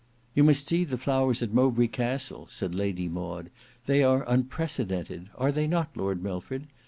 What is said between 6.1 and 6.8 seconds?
Milford?